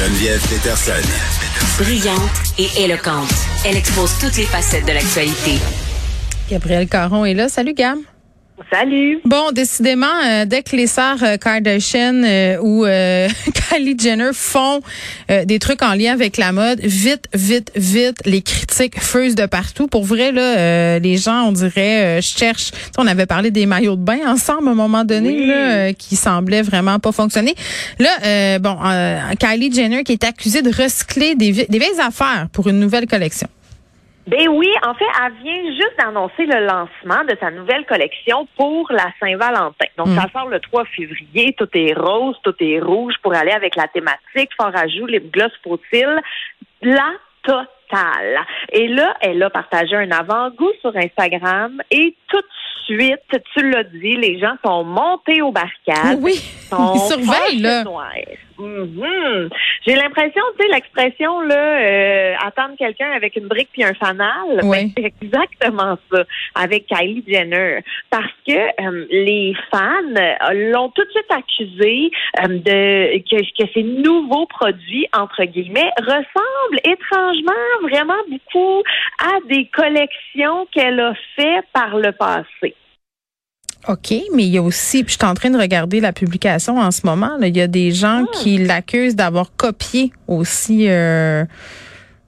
Geneviève 0.00 0.40
Peterson. 0.48 0.92
Brillante 1.78 2.30
et 2.58 2.84
éloquente. 2.84 3.34
Elle 3.66 3.76
expose 3.76 4.18
toutes 4.18 4.38
les 4.38 4.44
facettes 4.44 4.86
de 4.86 4.92
l'actualité. 4.92 5.58
Gabriel 6.48 6.88
Caron 6.88 7.26
est 7.26 7.34
là. 7.34 7.50
Salut, 7.50 7.74
Gab. 7.74 7.98
Salut. 8.70 9.20
Bon, 9.24 9.52
décidément, 9.52 10.06
euh, 10.24 10.44
dès 10.44 10.62
que 10.62 10.76
les 10.76 10.86
sœurs 10.86 11.22
euh, 11.22 11.36
Kardashian 11.38 12.22
euh, 12.24 12.58
ou 12.60 12.84
Kylie 13.70 13.96
Jenner 13.98 14.30
font 14.32 14.80
des 15.28 15.58
trucs 15.58 15.82
en 15.82 15.94
lien 15.94 16.12
avec 16.12 16.36
la 16.36 16.52
mode, 16.52 16.80
vite, 16.80 17.26
vite, 17.32 17.70
vite, 17.76 18.18
les 18.26 18.42
critiques 18.42 19.00
fusent 19.00 19.34
de 19.34 19.46
partout. 19.46 19.86
Pour 19.86 20.04
vrai, 20.04 20.32
là, 20.32 20.98
les 20.98 21.16
gens, 21.16 21.44
on 21.48 21.52
dirait, 21.52 22.20
cherchent. 22.20 22.72
On 22.98 23.06
avait 23.06 23.26
parlé 23.26 23.50
des 23.50 23.66
maillots 23.66 23.96
de 23.96 24.02
bain 24.02 24.18
ensemble 24.26 24.68
à 24.68 24.72
un 24.72 24.74
moment 24.74 25.04
donné, 25.04 25.28
Oui. 25.30 25.46
là, 25.46 25.92
qui 25.92 26.16
semblaient 26.16 26.62
vraiment 26.62 26.98
pas 26.98 27.12
fonctionner. 27.12 27.54
Là, 27.98 28.58
bon, 28.58 28.76
Kylie 29.38 29.72
Jenner 29.72 30.02
qui 30.02 30.12
est 30.12 30.24
accusée 30.24 30.62
de 30.62 30.70
recycler 30.70 31.34
des, 31.34 31.52
des 31.68 31.78
vieilles 31.78 32.00
affaires 32.00 32.48
pour 32.52 32.68
une 32.68 32.80
nouvelle 32.80 33.06
collection. 33.06 33.48
Ben 34.26 34.48
oui, 34.48 34.68
en 34.86 34.94
fait, 34.94 35.06
elle 35.24 35.32
vient 35.42 35.72
juste 35.72 35.94
d'annoncer 35.98 36.46
le 36.46 36.66
lancement 36.66 37.24
de 37.24 37.36
sa 37.40 37.50
nouvelle 37.50 37.84
collection 37.86 38.46
pour 38.56 38.90
la 38.92 39.06
Saint-Valentin. 39.18 39.86
Donc, 39.96 40.08
ça 40.08 40.26
sort 40.32 40.48
le 40.48 40.60
3 40.60 40.84
février. 40.84 41.54
Tout 41.56 41.68
est 41.74 41.94
rose, 41.94 42.36
tout 42.42 42.54
est 42.60 42.80
rouge 42.80 43.14
pour 43.22 43.34
aller 43.34 43.52
avec 43.52 43.76
la 43.76 43.88
thématique. 43.88 44.50
Fort 44.56 44.76
ajout, 44.76 45.06
lip 45.06 45.32
gloss 45.32 45.52
faut-il. 45.64 46.20
La 46.82 47.12
totale. 47.42 47.66
Et 48.72 48.88
là, 48.88 49.14
elle 49.20 49.42
a 49.42 49.50
partagé 49.50 49.96
un 49.96 50.10
avant-goût 50.10 50.72
sur 50.80 50.96
Instagram 50.96 51.82
et 51.90 52.14
tout 52.28 52.38
de 52.38 52.94
suite, 52.94 53.42
tu 53.54 53.70
l'as 53.70 53.84
dit, 53.84 54.16
les 54.16 54.38
gens 54.38 54.54
sont 54.64 54.84
montés 54.84 55.42
aux 55.42 55.52
barricades. 55.52 56.18
Oui, 56.20 56.34
sont 56.68 56.94
ils 56.94 57.00
surveillent, 57.00 57.60
là. 57.60 57.84
Mhm. 58.58 59.48
J'ai 59.86 59.94
l'impression, 59.94 60.42
tu 60.58 60.66
sais, 60.66 60.72
l'expression 60.72 61.40
là, 61.40 61.80
euh, 61.80 62.34
attendre 62.44 62.74
quelqu'un 62.76 63.10
avec 63.12 63.36
une 63.36 63.46
brique 63.46 63.70
puis 63.72 63.82
un 63.82 63.94
fanal, 63.94 64.60
Oui. 64.62 64.92
ben, 64.94 65.04
c'est 65.20 65.26
exactement 65.26 65.96
ça 66.12 66.24
avec 66.54 66.86
Kylie 66.86 67.24
Jenner, 67.26 67.82
parce 68.10 68.32
que 68.46 68.52
euh, 68.52 69.06
les 69.10 69.54
fans 69.70 69.88
euh, 70.16 70.70
l'ont 70.72 70.90
tout 70.90 71.02
de 71.04 71.10
suite 71.10 71.30
accusé 71.30 72.10
euh, 72.42 72.48
de 72.48 73.18
que, 73.30 73.62
que 73.62 73.70
ces 73.72 73.82
nouveaux 73.82 74.46
produits 74.46 75.08
entre 75.16 75.44
guillemets 75.44 75.90
ressemblent 75.98 76.80
étrangement 76.84 77.52
vraiment 77.82 78.20
beaucoup 78.30 78.82
à 79.18 79.38
des 79.48 79.68
collections 79.74 80.66
qu'elle 80.72 81.00
a 81.00 81.14
fait 81.36 81.62
par 81.72 81.96
le 81.96 82.12
passé. 82.12 82.74
OK, 83.88 84.12
mais 84.34 84.44
il 84.44 84.50
y 84.50 84.58
a 84.58 84.62
aussi, 84.62 85.04
puis 85.04 85.14
je 85.14 85.18
suis 85.18 85.26
en 85.26 85.34
train 85.34 85.50
de 85.50 85.58
regarder 85.58 86.00
la 86.00 86.12
publication 86.12 86.78
en 86.78 86.90
ce 86.90 87.06
moment, 87.06 87.36
là, 87.38 87.46
il 87.46 87.56
y 87.56 87.62
a 87.62 87.66
des 87.66 87.92
gens 87.92 88.24
qui 88.34 88.58
l'accusent 88.58 89.16
d'avoir 89.16 89.56
copié 89.56 90.12
aussi 90.28 90.86
euh, 90.88 91.44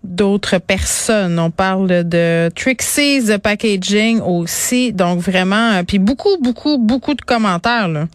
d'autres 0.02 0.58
personnes. 0.58 1.38
On 1.38 1.50
parle 1.50 2.08
de 2.08 2.48
Trixie's 2.56 3.30
Packaging 3.42 4.20
aussi, 4.20 4.94
donc 4.94 5.18
vraiment, 5.18 5.72
euh, 5.72 5.82
puis 5.82 5.98
beaucoup, 5.98 6.38
beaucoup, 6.40 6.78
beaucoup 6.78 7.14
de 7.14 7.22
commentaires. 7.22 7.88
Là. 7.88 8.06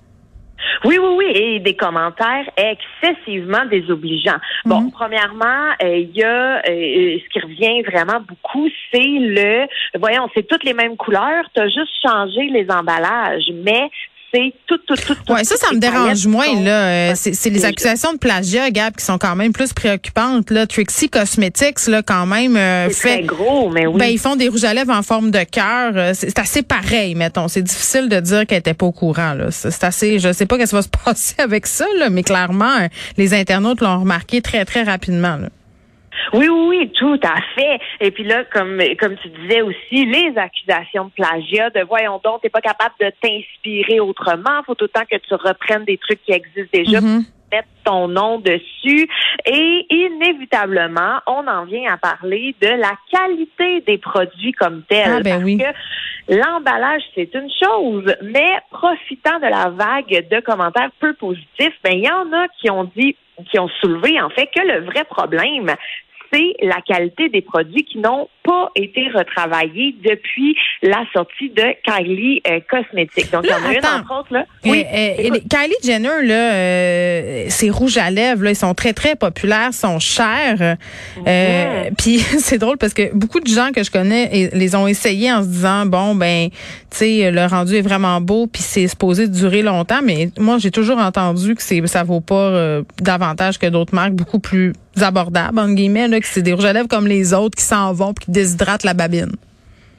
Oui, 0.86 0.98
oui, 1.00 1.14
oui, 1.18 1.26
et 1.34 1.60
des 1.60 1.76
commentaires 1.76 2.50
excessivement 2.58 3.66
désobligeants. 3.66 4.40
Bon, 4.66 4.82
Mhm. 4.82 4.92
premièrement, 4.92 5.72
euh, 5.84 5.98
il 5.98 6.16
y 6.16 6.24
a 6.24 6.58
euh, 6.58 6.62
ce 7.24 7.30
qui 7.30 7.40
revient 7.40 7.82
vraiment 7.84 8.20
beaucoup, 8.22 8.70
c'est 8.92 9.00
le, 9.00 9.68
voyons, 9.98 10.30
c'est 10.36 10.48
toutes 10.48 10.64
les 10.64 10.74
mêmes 10.74 10.98
couleurs, 10.98 11.46
tu 11.54 11.62
as 11.62 11.68
juste 11.68 11.94
changé 12.06 12.48
les 12.52 12.70
emballages, 12.70 13.52
mais 13.54 13.90
c'est 14.38 14.54
tout, 14.68 14.78
tout, 14.88 14.96
tout, 14.96 15.16
tout. 15.26 15.34
Ouais, 15.34 15.44
ça, 15.44 15.56
ça 15.58 15.74
me 15.74 15.80
dérange 15.80 16.26
moins. 16.28 16.62
Là, 16.62 16.88
Euh, 16.88 17.14
c'est 17.16 17.34
c'est 17.34 17.50
les 17.50 17.66
accusations 17.66 18.14
de 18.14 18.18
plagiat, 18.18 18.70
Gab, 18.72 18.96
qui 18.96 19.04
sont 19.06 19.18
quand 19.18 19.36
même 19.36 19.52
plus 19.54 19.74
préoccupantes. 19.74 20.52
Là, 20.52 20.68
Trixie 20.68 21.10
Cosmetics, 21.10 21.88
là, 21.88 22.02
quand 22.04 22.26
même, 22.26 22.56
euh, 22.56 22.88
C'est 22.90 22.94
fait. 22.96 23.18
très 23.18 23.24
gros, 23.24 23.70
mais 23.70 23.88
oui. 23.88 23.98
Ben, 24.00 24.06
ils 24.06 24.20
font 24.20 24.36
des 24.36 24.48
rouges 24.50 24.64
à 24.64 24.74
lèvres 24.74 24.94
en 24.94 25.04
forme 25.04 25.32
de 25.32 25.44
cœur. 25.44 25.94
Euh, 25.96 26.12
C'est 26.14 26.38
assez 26.40 26.62
pareil, 26.64 27.16
mettons. 27.16 27.48
C'est 27.48 27.62
difficile 27.64 28.10
de 28.10 28.20
dire 28.20 28.46
qu'elle 28.46 28.60
était 28.60 28.74
pas 28.74 28.86
au 28.86 28.92
courant. 28.92 29.34
Là. 29.34 29.52
C'est 29.52 29.72
c'est 29.72 29.84
assez. 29.84 30.20
Je 30.20 30.32
sais 30.32 30.46
pas 30.46 30.58
qu'est-ce 30.58 30.72
qui 30.72 30.76
va 30.76 30.82
se 30.82 30.88
passer 31.06 31.36
avec 31.40 31.66
ça, 31.68 31.86
là, 31.98 32.10
mais 32.10 32.24
clairement, 32.24 32.78
euh, 32.82 32.88
les 33.18 33.34
internautes 33.34 33.82
l'ont 33.82 34.00
remarqué 34.00 34.42
très 34.42 34.66
très 34.66 34.84
rapidement. 34.84 35.38
Là. 35.38 35.50
Oui, 36.34 36.48
oui, 36.50 36.68
oui, 36.80 36.92
tout 36.98 37.20
à 37.24 37.42
fait. 37.56 37.80
Et 38.02 38.12
puis 38.12 38.24
là, 38.24 38.44
comme 38.46 38.82
comme 39.00 39.16
tu 39.18 39.30
disais 39.30 39.62
aussi, 39.62 40.06
les 40.06 40.34
accusations 40.38 41.06
de 41.06 41.12
plagiat, 41.12 41.70
de 41.72 41.82
voyons 41.88 42.20
donc, 42.24 42.42
t'es 42.42 42.50
pas 42.50 42.62
capable 42.62 42.96
de 43.00 43.12
t'inspirer 43.22 44.00
autrement, 44.00 44.64
faut 44.66 44.76
tout 44.76 44.86
le 44.86 44.90
temps 44.90 45.06
que 45.10 45.18
tu 45.18 45.34
reprennes 45.34 45.86
des 45.86 45.98
trucs 45.98 46.22
qui 46.24 46.32
existent 46.32 46.70
déjà, 46.74 47.02
Mhm. 47.02 47.24
mettre 47.52 47.68
ton 47.86 48.08
nom 48.10 48.40
dessus. 48.40 49.08
Et 49.46 49.86
inévitablement, 49.90 51.20
on 51.28 51.48
en 51.48 51.66
vient 51.66 51.94
à 51.94 51.98
parler 51.98 52.56
de 52.62 52.68
la 52.68 52.92
qualité 53.12 53.82
des 53.82 53.98
produits 53.98 54.52
comme 54.52 54.84
tels. 54.90 55.18
Ah, 55.18 55.20
ben 55.22 55.32
parce 55.36 55.44
oui. 55.44 55.58
que 55.58 56.36
l'emballage, 56.36 57.04
c'est 57.16 57.34
une 57.34 57.50
chose, 57.64 58.14
mais 58.24 58.60
profitant 58.72 59.40
de 59.40 59.48
la 59.48 59.70
vague 59.70 60.28
de 60.30 60.40
commentaires 60.42 60.92
peu 61.00 61.14
positifs, 61.14 61.78
ben 61.84 61.94
il 61.94 62.04
y 62.04 62.10
en 62.12 62.32
a 62.34 62.48
qui 62.60 62.70
ont 62.70 62.90
dit, 62.96 63.16
qui 63.50 63.60
ont 63.60 63.70
soulevé 63.82 64.20
en 64.20 64.30
fait 64.30 64.48
que 64.48 64.60
le 64.62 64.86
vrai 64.86 65.04
problème, 65.06 65.74
c'est 66.32 66.56
la 66.62 66.82
qualité 66.86 67.30
des 67.30 67.42
produits 67.42 67.84
qui 67.84 67.98
n'ont 68.00 68.28
pas 68.44 68.70
été 68.76 69.08
retravaillés 69.14 69.96
depuis 70.04 70.56
la 70.82 71.04
sortie 71.14 71.50
de 71.50 71.64
Kylie 71.86 72.42
euh, 72.50 72.60
Cosmetics. 72.70 73.32
Donc, 73.32 73.44
il 73.46 73.50
y 73.50 73.54
en 73.54 73.66
a 73.68 73.74
une, 73.74 73.86
entre 74.02 74.20
autres, 74.20 74.34
là. 74.34 74.46
Et- 74.64 74.70
Oui. 74.72 74.86
les- 74.94 75.42
Kylie 75.42 75.76
Jenner, 75.84 76.24
là, 76.24 76.54
euh, 76.54 77.46
ses 77.50 77.70
rouges 77.70 77.98
à 77.98 78.10
lèvres, 78.10 78.44
là, 78.44 78.52
ils 78.52 78.56
sont 78.56 78.74
très, 78.74 78.94
très 78.94 79.16
populaires, 79.16 79.74
sont 79.74 80.00
chers. 80.00 80.78
Euh. 81.28 81.90
Puis 81.98 82.18
c'est 82.40 82.58
drôle 82.58 82.78
parce 82.78 82.94
que 82.94 83.14
beaucoup 83.14 83.40
de 83.40 83.48
gens 83.48 83.72
que 83.76 83.84
je 83.84 83.92
connais 83.92 84.50
les 84.54 84.76
ont 84.76 84.88
essayés 84.88 85.32
en 85.32 85.44
se 85.44 85.48
disant, 85.48 85.86
bon, 85.86 86.16
ben, 86.16 86.50
tu 86.50 86.98
sais, 86.98 87.32
le 87.32 87.46
rendu 87.46 87.76
est 87.76 87.82
vraiment 87.82 88.22
beau, 88.22 88.48
puis 88.48 88.62
c'est 88.62 88.88
supposé 88.88 89.28
durer 89.28 89.62
longtemps. 89.62 90.02
Mais 90.04 90.30
moi, 90.40 90.58
j'ai 90.58 90.72
toujours 90.72 90.98
entendu 91.00 91.56
que 91.56 91.62
c'est 91.62 91.86
ça 91.88 92.04
vaut 92.04 92.22
pas 92.22 92.36
euh, 92.36 92.84
davantage 93.02 93.58
que 93.60 93.68
d'autres 93.68 93.94
marques, 93.96 94.14
beaucoup 94.14 94.40
plus 94.40 94.74
abordables, 95.04 95.60
entre 95.60 95.74
guillemets, 95.76 96.08
là, 96.08 96.20
que 96.20 96.26
c'est 96.28 96.42
des 96.42 96.54
rouges 96.54 96.66
à 96.66 96.74
lèvres 96.74 96.88
comme 96.88 97.08
les 97.08 97.34
autres 97.34 97.58
qui 97.58 97.64
s'en 97.64 97.94
vont 97.94 98.14
puis 98.14 98.26
qui 98.26 98.32
déshydratent 98.32 98.84
la 98.84 98.94
babine. 98.94 99.32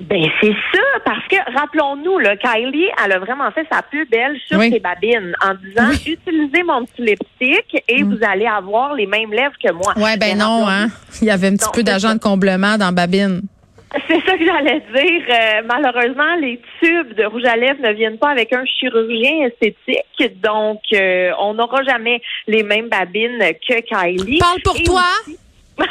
Ben 0.00 0.22
c'est 0.40 0.52
ça, 0.72 0.80
parce 1.04 1.26
que 1.26 1.34
rappelons-nous, 1.58 2.18
là, 2.20 2.36
Kylie, 2.36 2.86
elle 3.04 3.12
a 3.12 3.18
vraiment 3.18 3.50
fait 3.50 3.66
sa 3.70 3.82
pub 3.82 4.06
elle 4.12 4.36
sur 4.46 4.56
Oui. 4.56 4.70
ses 4.70 4.78
babines 4.78 5.34
en 5.44 5.54
disant 5.54 5.90
utilisez 6.06 6.62
mon 6.62 6.84
petit 6.84 7.02
lipstick 7.02 7.82
et 7.88 8.04
vous 8.04 8.18
allez 8.22 8.46
avoir 8.46 8.94
les 8.94 9.06
mêmes 9.06 9.32
lèvres 9.32 9.56
que 9.60 9.72
moi. 9.72 9.94
Ouais, 9.96 10.16
ben 10.16 10.28
Mais 10.28 10.34
non, 10.36 10.68
hein. 10.68 10.86
Il 11.20 11.26
y 11.26 11.30
avait 11.32 11.48
un 11.48 11.56
petit 11.56 11.64
Non, 11.64 11.72
peu 11.74 11.82
d'agent 11.82 12.14
de 12.14 12.20
comblement 12.20 12.78
dans 12.78 12.92
babine. 12.92 13.42
C'est 14.06 14.20
ça 14.20 14.36
que 14.36 14.44
j'allais 14.44 14.80
dire. 14.94 15.22
Euh, 15.30 15.62
malheureusement, 15.64 16.34
les 16.40 16.60
tubes 16.80 17.14
de 17.14 17.24
rouge 17.24 17.44
à 17.46 17.56
lèvres 17.56 17.80
ne 17.82 17.92
viennent 17.94 18.18
pas 18.18 18.28
avec 18.30 18.52
un 18.52 18.64
chirurgien 18.66 19.46
esthétique, 19.46 20.40
donc 20.42 20.80
euh, 20.92 21.30
on 21.38 21.54
n'aura 21.54 21.82
jamais 21.84 22.20
les 22.46 22.62
mêmes 22.62 22.88
babines 22.88 23.38
que 23.66 23.80
Kylie. 23.80 24.38
Parle 24.38 24.60
pour 24.62 24.76
Et 24.76 24.82
toi. 24.82 25.02
aussi- 25.26 25.38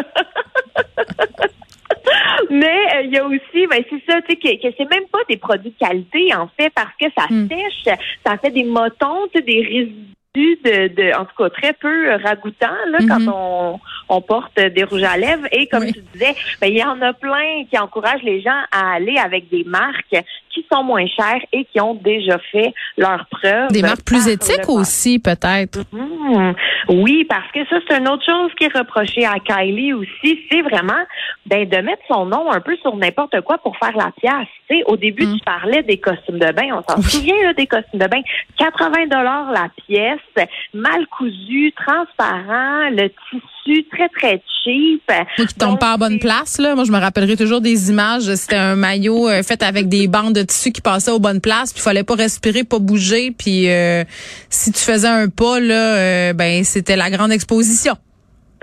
Mais 2.49 2.77
euh, 2.95 3.01
il 3.03 3.13
y 3.13 3.17
a 3.17 3.25
aussi, 3.25 3.67
ben 3.69 3.83
c'est 3.89 4.01
ça, 4.11 4.21
tu 4.21 4.31
sais, 4.31 4.35
que, 4.37 4.67
que 4.69 4.73
c'est 4.77 4.89
même 4.89 5.07
pas 5.11 5.19
des 5.29 5.37
produits 5.37 5.71
de 5.71 5.77
qualité 5.85 6.33
en 6.33 6.47
fait, 6.59 6.71
parce 6.73 6.93
que 6.99 7.05
ça 7.17 7.25
Hmm. 7.29 7.47
sèche, 7.47 7.95
ça 8.25 8.37
fait 8.37 8.51
des 8.51 8.63
motons, 8.63 9.27
tu 9.33 9.39
sais, 9.39 9.45
des 9.45 9.61
résidus 9.61 10.13
de, 10.35 10.87
de, 10.89 11.17
en 11.19 11.25
tout 11.25 11.35
cas 11.37 11.49
très 11.49 11.73
peu 11.73 12.13
ragoûtant 12.23 12.67
là, 12.91 12.99
quand 13.07 13.19
Mhm. 13.19 13.33
on, 13.33 13.79
on 14.09 14.21
porte 14.21 14.59
des 14.59 14.83
rouges 14.83 15.01
à 15.03 15.17
lèvres. 15.17 15.47
Et 15.51 15.67
comme 15.67 15.83
Oui. 15.83 15.93
tu 15.93 16.01
disais, 16.13 16.35
ben, 16.61 16.67
il 16.67 16.77
y 16.77 16.83
en 16.83 17.01
a 17.01 17.13
plein 17.13 17.65
qui 17.69 17.77
encouragent 17.79 18.21
les 18.21 18.39
gens 18.41 18.61
à 18.71 18.93
aller 18.93 19.17
avec 19.17 19.49
des 19.49 19.63
marques 19.63 20.15
qui 20.53 20.65
sont 20.71 20.83
moins 20.83 21.05
chères 21.07 21.41
et 21.53 21.65
qui 21.65 21.79
ont 21.79 21.93
déjà 21.95 22.37
fait 22.51 22.73
leurs 22.97 23.25
preuves. 23.31 23.69
Des 23.71 23.81
marques 23.81 24.03
plus 24.03 24.27
éthiques 24.27 24.67
aussi, 24.67 25.19
peut-être. 25.19 25.79
Hmm. 25.91 26.53
Oui, 26.89 27.25
parce 27.29 27.51
que 27.53 27.59
ça, 27.69 27.77
c'est 27.87 27.97
une 27.97 28.07
autre 28.07 28.25
chose 28.25 28.51
qui 28.57 28.65
est 28.65 28.75
reprochée 28.77 29.25
à 29.25 29.35
Kylie 29.39 29.93
aussi, 29.93 30.39
c'est 30.51 30.61
vraiment 30.61 31.03
ben, 31.45 31.67
de 31.67 31.77
mettre 31.77 32.01
son 32.07 32.25
nom 32.25 32.51
un 32.51 32.61
peu 32.61 32.75
sur 32.77 32.95
n'importe 32.95 33.41
quoi 33.41 33.57
pour 33.59 33.77
faire 33.77 33.95
la 33.95 34.11
pièce. 34.19 34.47
Tu 34.69 34.77
sais, 34.77 34.83
au 34.87 34.97
début, 34.97 35.25
Hmm. 35.25 35.37
tu 35.37 35.43
parlais 35.43 35.83
des 35.83 35.97
costumes 35.97 36.39
de 36.39 36.51
bain, 36.51 36.67
on 36.73 36.83
s'en 36.91 36.97
Oui. 36.97 37.03
souvient 37.03 37.35
là, 37.43 37.53
des 37.53 37.67
costumes 37.67 37.99
de 37.99 38.07
bain. 38.07 38.21
80 38.57 39.07
dollars 39.07 39.51
la 39.51 39.67
pièce, 39.87 40.47
mal 40.73 41.05
cousu, 41.17 41.73
transparent, 41.75 42.89
le 42.91 43.09
tissu 43.29 43.85
très, 43.91 44.09
très 44.09 44.41
cheap. 44.63 45.01
Moi 45.37 45.47
qui 45.47 45.53
tombe 45.55 45.79
pas 45.79 45.93
à 45.93 45.97
bonne 45.97 46.19
place, 46.19 46.59
là. 46.59 46.75
Moi, 46.75 46.83
je 46.85 46.91
me 46.91 46.97
rappellerai 46.99 47.35
toujours 47.37 47.61
des 47.61 47.89
images. 47.89 48.33
C'était 48.35 48.55
un 48.55 48.75
maillot 48.75 49.27
euh, 49.29 49.43
fait 49.43 49.61
avec 49.63 49.87
des 49.89 50.07
bandes 50.07 50.33
de 50.33 50.43
tissu 50.49 50.71
qui 50.71 50.81
passaient 50.81 51.11
aux 51.11 51.19
bonnes 51.19 51.41
places. 51.41 51.71
Puis 51.71 51.81
il 51.81 51.83
fallait 51.83 52.03
pas 52.03 52.15
respirer, 52.15 52.63
pas 52.63 52.79
bouger. 52.79 53.31
Puis 53.31 53.69
euh, 53.69 54.03
si 54.49 54.71
tu 54.71 54.79
faisais 54.79 55.07
un 55.07 55.29
pas, 55.29 55.59
là, 55.59 55.95
euh, 55.95 56.33
ben 56.33 56.63
c'était 56.63 56.95
la 56.95 57.09
grande 57.09 57.31
exposition. 57.31 57.95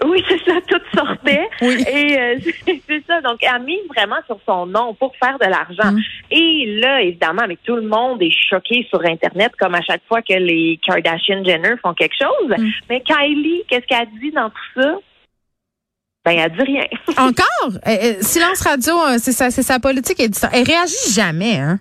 Oui, 0.05 0.23
c'est 0.29 0.39
ça, 0.45 0.59
tout 0.69 0.81
sortait. 0.95 1.49
Oui. 1.63 1.83
Et 1.91 2.19
euh, 2.19 2.37
c'est 2.89 3.03
ça. 3.07 3.21
Donc, 3.23 3.39
elle 3.41 3.49
a 3.49 3.59
mis 3.59 3.79
vraiment 3.89 4.17
sur 4.27 4.39
son 4.45 4.67
nom 4.67 4.95
pour 4.95 5.15
faire 5.17 5.39
de 5.39 5.47
l'argent. 5.47 5.93
Mm. 5.93 6.01
Et 6.33 6.81
là, 6.81 7.01
évidemment, 7.01 7.43
avec 7.43 7.63
tout 7.63 7.77
le 7.77 7.89
monde 7.89 8.21
est 8.23 8.35
choqué 8.51 8.87
sur 8.91 9.03
Internet, 9.05 9.53
comme 9.59 9.75
à 9.75 9.81
chaque 9.81 10.03
fois 10.07 10.21
que 10.21 10.35
les 10.35 10.79
Kardashian 10.87 11.43
Jenner 11.45 11.77
font 11.83 11.95
quelque 11.95 12.17
chose. 12.19 12.59
Mm. 12.59 12.69
Mais 12.91 13.01
Kylie, 13.01 13.63
qu'est-ce 13.69 13.87
qu'elle 13.87 14.09
dit 14.21 14.33
dans 14.33 14.51
tout 14.51 14.83
ça? 14.83 14.97
Ben, 16.27 16.37
elle 16.39 16.53
dit 16.53 16.63
rien. 16.63 16.85
Encore, 17.17 17.79
Euh, 17.87 17.97
euh, 18.03 18.15
silence 18.21 18.61
radio, 18.61 18.95
euh, 18.95 19.19
c'est 19.21 19.33
sa, 19.33 19.79
politique. 19.79 20.19
Elle, 20.19 20.35
ça. 20.35 20.51
elle 20.53 20.65
réagit 20.65 21.13
jamais, 21.13 21.59
hein? 21.61 21.79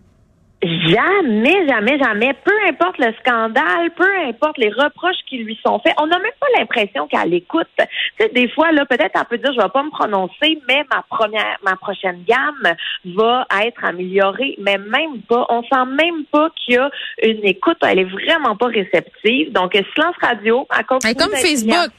Jamais, 0.65 1.67
jamais, 1.67 1.99
jamais. 1.99 2.33
Peu 2.43 2.53
importe 2.67 2.97
le 2.97 3.13
scandale, 3.19 3.91
peu 3.95 4.07
importe 4.27 4.57
les 4.57 4.69
reproches 4.69 5.21
qui 5.29 5.37
lui 5.37 5.57
sont 5.65 5.79
faits, 5.79 5.93
on 6.01 6.07
n'a 6.07 6.17
même 6.17 6.31
pas 6.39 6.47
l'impression 6.57 7.07
qu'elle 7.07 7.33
écoute. 7.33 7.67
Tu 7.77 7.85
sais, 8.19 8.29
des 8.33 8.49
fois, 8.49 8.71
là, 8.71 8.85
peut-être 8.85 9.11
elle 9.13 9.25
peut 9.29 9.37
dire, 9.37 9.53
je 9.53 9.61
vais 9.61 9.69
pas 9.69 9.83
me 9.83 9.91
prononcer, 9.91 10.59
mais 10.67 10.83
ma 10.91 11.03
première, 11.09 11.57
ma 11.63 11.75
prochaine 11.75 12.23
gamme 12.27 12.75
va 13.15 13.45
être 13.63 13.83
améliorée. 13.83 14.55
Mais 14.59 14.77
même 14.77 15.21
pas, 15.27 15.45
on 15.49 15.61
sent 15.63 15.85
même 15.89 16.25
pas 16.31 16.49
qu'il 16.55 16.75
y 16.75 16.77
a 16.77 16.89
une 17.23 17.45
écoute. 17.45 17.77
Elle 17.81 17.99
est 17.99 18.03
vraiment 18.05 18.55
pas 18.55 18.67
réceptive. 18.67 19.51
Donc, 19.51 19.73
silence 19.73 20.15
radio, 20.19 20.65
à 20.69 20.83
cause 20.83 20.99
Elle 21.05 21.15
comme 21.15 21.31
Facebook. 21.31 21.91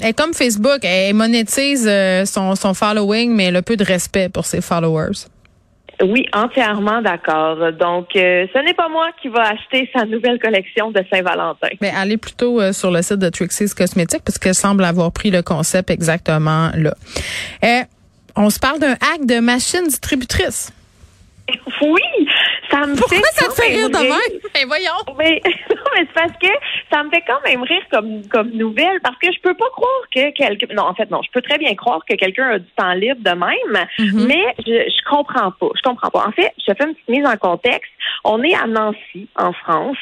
Elle 0.00 0.08
est 0.08 0.18
comme 0.18 0.34
Facebook, 0.34 0.80
elle 0.82 1.14
monétise 1.14 1.86
euh, 1.88 2.24
son, 2.24 2.56
son 2.56 2.74
following, 2.74 3.34
mais 3.34 3.44
elle 3.44 3.56
a 3.56 3.62
peu 3.62 3.76
de 3.76 3.84
respect 3.84 4.28
pour 4.28 4.46
ses 4.46 4.60
followers. 4.60 5.26
Oui, 6.02 6.26
entièrement 6.32 7.02
d'accord. 7.02 7.72
Donc, 7.72 8.16
euh, 8.16 8.46
ce 8.54 8.58
n'est 8.64 8.74
pas 8.74 8.88
moi 8.88 9.08
qui 9.20 9.28
va 9.28 9.48
acheter 9.48 9.90
sa 9.94 10.04
nouvelle 10.06 10.38
collection 10.38 10.90
de 10.90 11.02
Saint-Valentin. 11.12 11.68
Mais 11.80 11.92
allez 11.94 12.16
plutôt 12.16 12.60
euh, 12.60 12.72
sur 12.72 12.90
le 12.90 13.02
site 13.02 13.18
de 13.18 13.28
Trixie's 13.28 13.74
Cosmetics 13.74 14.22
parce 14.24 14.38
qu'elle 14.38 14.54
semble 14.54 14.84
avoir 14.84 15.12
pris 15.12 15.30
le 15.30 15.42
concept 15.42 15.90
exactement 15.90 16.70
là. 16.74 16.94
Euh, 17.64 17.82
on 18.36 18.48
se 18.50 18.58
parle 18.58 18.78
d'un 18.78 18.92
hack 18.92 19.26
de 19.26 19.40
machine 19.40 19.84
distributrice. 19.84 20.72
Oui, 21.82 22.00
ça 22.70 22.86
me 22.86 22.94
Pourquoi 22.94 23.18
fait 23.18 23.40
ça 23.44 23.48
te 23.48 23.54
fait 23.54 23.74
rire 23.74 23.88
même 23.88 23.92
de 23.92 23.96
rire. 23.98 24.08
même? 24.10 24.40
Ben 24.54 24.66
voyons. 24.66 25.16
Mais, 25.18 25.40
non, 25.70 25.76
mais 25.96 26.06
parce 26.20 26.36
que 26.38 26.48
ça 26.92 27.02
me 27.02 27.10
fait 27.10 27.22
quand 27.26 27.40
même 27.46 27.62
rire 27.62 27.82
comme, 27.90 28.26
comme 28.28 28.50
nouvelle 28.50 29.00
parce 29.02 29.16
que 29.16 29.32
je 29.32 29.40
peux 29.40 29.54
pas 29.54 29.68
croire 29.72 30.02
que 30.14 30.30
quelqu'un. 30.32 30.66
Non, 30.74 30.82
en 30.84 30.94
fait, 30.94 31.10
non, 31.10 31.20
je 31.22 31.30
peux 31.32 31.40
très 31.40 31.56
bien 31.58 31.74
croire 31.74 32.00
que 32.08 32.14
quelqu'un 32.14 32.50
a 32.50 32.58
du 32.58 32.68
temps 32.76 32.92
libre 32.92 33.20
de 33.22 33.30
même, 33.30 33.86
Mhm. 33.98 34.26
mais 34.26 34.44
je, 34.58 34.90
je 34.90 35.04
comprends 35.08 35.50
pas. 35.52 35.68
Je 35.76 35.82
comprends 35.82 36.10
pas. 36.10 36.26
En 36.26 36.32
fait, 36.32 36.52
je 36.58 36.72
fais 36.74 36.84
une 36.86 36.94
petite 36.94 37.08
mise 37.08 37.26
en 37.26 37.36
contexte. 37.36 37.90
On 38.24 38.42
est 38.42 38.54
à 38.54 38.66
Nancy, 38.66 39.28
en 39.36 39.52
France, 39.52 39.96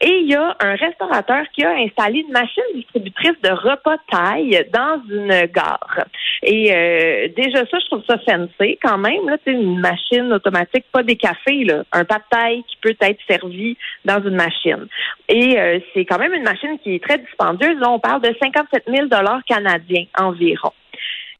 et 0.00 0.10
il 0.10 0.28
y 0.30 0.34
a 0.34 0.54
un 0.60 0.74
restaurateur 0.74 1.44
qui 1.54 1.64
a 1.64 1.70
installé 1.76 2.20
une 2.26 2.32
machine 2.32 2.62
distributrice 2.74 3.40
de 3.42 3.50
repas 3.50 3.96
taille 4.10 4.66
dans 4.72 5.00
une 5.08 5.46
gare. 5.46 6.04
Et 6.42 6.74
euh, 6.74 7.28
déjà 7.36 7.64
ça, 7.70 7.78
je 7.78 7.86
trouve 7.86 8.02
ça 8.06 8.18
fancy 8.18 8.78
quand 8.82 8.98
même. 8.98 9.28
Là, 9.28 9.36
sais, 9.44 9.52
une 9.52 9.78
machine 9.78 10.32
automatique, 10.32 10.84
pas 10.92 11.02
des 11.02 11.16
cafés, 11.16 11.64
là, 11.64 11.84
un 11.92 12.04
pas 12.04 12.18
de 12.18 12.24
taille 12.30 12.62
qui 12.68 12.76
peut 12.82 12.96
être 13.00 13.20
servi 13.28 13.76
dans 14.04 14.20
une 14.22 14.34
machine. 14.36 14.86
Et 15.28 15.58
euh, 15.62 15.80
c'est 15.94 16.04
quand 16.04 16.18
même 16.18 16.34
une 16.34 16.42
machine 16.42 16.78
qui 16.82 16.96
est 16.96 17.02
très 17.02 17.18
dispendieuse. 17.18 17.78
Là, 17.78 17.90
on 17.90 17.98
parle 17.98 18.22
de 18.22 18.34
57 18.42 18.84
000 18.86 19.06
dollars 19.06 19.42
canadiens 19.46 20.04
environ. 20.18 20.72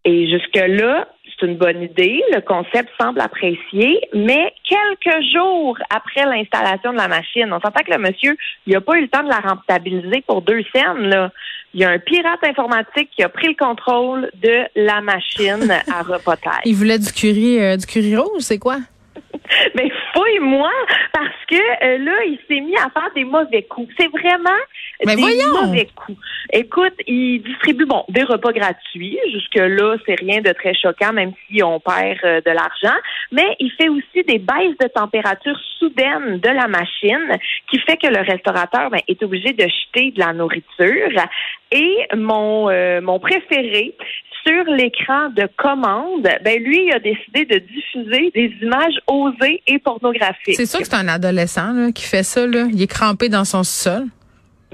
Et 0.04 0.28
jusque-là, 0.28 1.08
c'est 1.24 1.46
une 1.46 1.56
bonne 1.56 1.82
idée. 1.82 2.22
Le 2.32 2.40
concept 2.40 2.90
semble 3.00 3.20
apprécié, 3.20 4.00
mais 4.14 4.52
quelques 4.64 5.22
jours 5.32 5.78
après 5.90 6.24
l'installation 6.24 6.92
de 6.92 6.98
la 6.98 7.08
machine, 7.08 7.52
on 7.52 7.60
s'entend 7.60 7.84
que 7.84 7.92
le 7.92 7.98
monsieur, 7.98 8.36
il 8.66 8.72
n'a 8.72 8.80
pas 8.80 8.96
eu 8.96 9.02
le 9.02 9.08
temps 9.08 9.22
de 9.22 9.28
la 9.28 9.38
rentabiliser 9.38 10.22
pour 10.26 10.42
deux 10.42 10.62
scènes. 10.74 11.08
Là. 11.08 11.30
Il 11.74 11.80
y 11.80 11.84
a 11.84 11.90
un 11.90 11.98
pirate 11.98 12.44
informatique 12.44 13.10
qui 13.16 13.22
a 13.22 13.28
pris 13.28 13.48
le 13.48 13.54
contrôle 13.54 14.30
de 14.42 14.64
la 14.76 15.00
machine 15.00 15.70
à 15.70 16.02
repas 16.06 16.36
taille. 16.36 16.62
Il 16.64 16.74
voulait 16.74 16.98
du 16.98 17.12
curry, 17.12 17.60
euh, 17.60 17.76
du 17.76 17.86
curry 17.86 18.16
rouge, 18.16 18.40
c'est 18.40 18.58
quoi? 18.58 18.78
Mais 19.74 19.90
fouille-moi, 20.14 20.70
parce 21.12 21.44
que 21.48 21.56
euh, 21.56 21.98
là, 21.98 22.24
il 22.26 22.38
s'est 22.48 22.60
mis 22.60 22.76
à 22.76 22.90
faire 22.90 23.10
des 23.14 23.24
mauvais 23.24 23.62
coups. 23.62 23.92
C'est 23.98 24.08
vraiment 24.08 24.50
Mais 25.06 25.16
des 25.16 25.22
voyons! 25.22 25.66
mauvais 25.66 25.88
coups. 25.94 26.18
Écoute, 26.52 26.94
il 27.06 27.42
distribue, 27.42 27.86
bon, 27.86 28.04
des 28.08 28.24
repas 28.24 28.52
gratuits. 28.52 29.18
Jusque-là, 29.32 29.96
c'est 30.06 30.18
rien 30.20 30.40
de 30.40 30.52
très 30.52 30.74
choquant, 30.74 31.12
même 31.12 31.32
si 31.46 31.62
on 31.62 31.80
perd 31.80 32.18
euh, 32.24 32.40
de 32.40 32.50
l'argent. 32.50 32.96
Mais 33.30 33.56
il 33.58 33.70
fait 33.72 33.88
aussi 33.88 34.24
des 34.26 34.38
baisses 34.38 34.76
de 34.80 34.88
température 34.88 35.58
soudaines 35.78 36.38
de 36.38 36.48
la 36.48 36.68
machine, 36.68 37.38
qui 37.70 37.78
fait 37.80 37.96
que 37.96 38.08
le 38.08 38.20
restaurateur 38.20 38.90
ben, 38.90 39.00
est 39.08 39.22
obligé 39.22 39.52
de 39.52 39.64
jeter 39.64 40.10
de 40.10 40.20
la 40.20 40.32
nourriture. 40.32 41.10
Et 41.70 42.06
mon, 42.16 42.68
euh, 42.68 43.00
mon 43.00 43.18
préféré, 43.18 43.94
sur 44.44 44.64
l'écran 44.64 45.30
de 45.30 45.48
commande, 45.56 46.28
ben 46.44 46.62
lui, 46.62 46.86
il 46.86 46.92
a 46.92 46.98
décidé 46.98 47.44
de 47.44 47.58
diffuser 47.58 48.30
des 48.34 48.52
images 48.60 48.98
osées 49.06 49.62
et 49.66 49.78
pornographiques. 49.78 50.56
C'est 50.56 50.66
sûr 50.66 50.80
que 50.80 50.86
c'est 50.86 50.96
un 50.96 51.08
adolescent 51.08 51.72
là, 51.72 51.92
qui 51.92 52.04
fait 52.04 52.22
ça. 52.22 52.46
Là. 52.46 52.66
Il 52.72 52.82
est 52.82 52.86
crampé 52.86 53.28
dans 53.28 53.44
son 53.44 53.62
sol. 53.62 54.06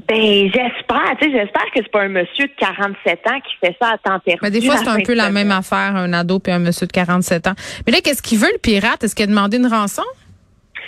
Ben, 0.07 0.51
j'espère, 0.53 1.17
tu 1.21 1.25
sais, 1.25 1.33
j'espère 1.33 1.65
que 1.75 1.81
c'est 1.83 1.91
pas 1.91 2.03
un 2.03 2.09
monsieur 2.09 2.47
de 2.47 2.53
47 2.59 3.27
ans 3.27 3.41
qui 3.41 3.55
fait 3.61 3.77
ça 3.81 3.91
à 3.91 3.99
temps 3.99 4.21
perdu. 4.21 4.41
Mais 4.43 4.51
des 4.51 4.61
fois, 4.61 4.77
c'est 4.77 4.89
un 4.89 5.03
peu 5.03 5.15
la 5.15 5.31
même 5.31 5.51
affaire, 5.51 5.97
un 5.97 6.13
ado 6.13 6.39
puis 6.39 6.53
un 6.53 6.61
monsieur 6.61 6.87
de 6.87 6.93
47 6.93 7.49
ans. 7.49 7.55
Mais 7.87 7.93
là, 7.93 7.99
qu'est-ce 8.03 8.23
qu'il 8.23 8.39
veut, 8.39 8.51
le 8.53 8.59
pirate? 8.59 9.03
Est-ce 9.03 9.15
qu'il 9.15 9.25
a 9.25 9.27
demandé 9.27 9.57
une 9.57 9.67
rançon? 9.67 10.05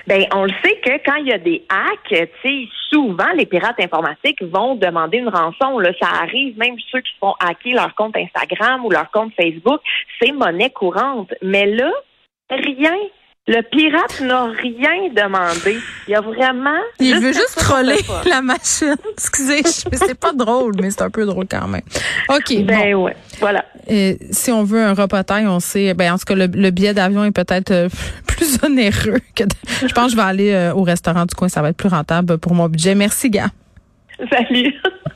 Ben, 0.07 0.25
on 0.33 0.45
le 0.45 0.53
sait 0.65 0.81
que 0.85 0.91
quand 1.05 1.17
il 1.17 1.29
y 1.29 1.33
a 1.33 1.39
des 1.39 1.65
hacks, 1.69 2.31
tu 2.43 2.49
sais, 2.49 2.69
souvent 2.89 3.31
les 3.37 3.47
pirates 3.47 3.79
informatiques 3.81 4.43
vont 4.43 4.75
demander 4.75 5.19
une 5.19 5.29
rançon. 5.29 5.79
Là, 5.79 5.91
ça 6.01 6.09
arrive, 6.23 6.57
même 6.59 6.77
ceux 6.91 7.01
qui 7.01 7.13
font 7.21 7.35
hacker 7.41 7.75
leur 7.75 7.95
compte 7.95 8.17
Instagram 8.17 8.85
ou 8.85 8.91
leur 8.91 9.11
compte 9.11 9.33
Facebook, 9.35 9.81
c'est 10.21 10.33
monnaie 10.33 10.71
courante. 10.71 11.33
Mais 11.43 11.67
là, 11.67 11.91
rien. 12.51 12.97
Le 13.49 13.63
pirate 13.63 14.21
n'a 14.21 14.45
rien 14.63 15.09
demandé. 15.13 15.79
Il 16.07 16.15
a 16.15 16.21
vraiment. 16.21 16.79
Il 17.01 17.19
veut 17.19 17.33
juste 17.33 17.57
troller 17.57 17.97
la 18.29 18.43
machine. 18.43 18.95
Excusez, 19.13 19.63
c'est 19.65 20.15
pas 20.19 20.33
drôle, 20.33 20.75
mais 20.81 20.91
c'est 20.91 21.03
un 21.03 21.11
peu 21.11 21.25
drôle 21.27 21.47
quand 21.51 21.67
même. 21.67 21.81
OK, 22.29 22.63
Ben 22.65 22.93
bon. 22.93 23.05
ouais, 23.07 23.17
voilà. 23.41 23.65
Euh, 23.91 24.15
si 24.31 24.53
on 24.53 24.63
veut 24.63 24.81
un 24.85 24.95
repas 24.95 25.25
taille, 25.25 25.49
on 25.49 25.59
sait, 25.59 25.95
ben 25.95 26.13
en 26.13 26.19
tout 26.19 26.27
cas, 26.27 26.35
le, 26.37 26.47
le 26.47 26.71
billet 26.71 26.95
d'avion 26.95 27.25
est 27.25 27.33
peut-être 27.33 27.71
euh, 27.73 27.89
plus 28.29 28.59
onéreux 28.63 29.19
que 29.35 29.45
de- 29.45 29.87
je 29.89 29.93
pense 29.95 30.07
que 30.07 30.11
je 30.13 30.17
vais 30.17 30.23
aller 30.23 30.53
euh, 30.53 30.73
au 30.75 30.83
restaurant 30.83 31.25
du 31.27 31.35
coin, 31.35 31.49
ça 31.49 31.61
va 31.63 31.71
être 31.71 31.77
plus 31.77 31.89
rentable 31.89 32.39
pour 32.39 32.55
mon 32.55 32.69
budget. 32.69 32.95
Merci, 32.95 33.31
gars. 33.31 33.49
Salut. 34.31 34.75